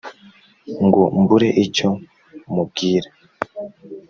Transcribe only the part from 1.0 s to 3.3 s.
mbure icyo mubwira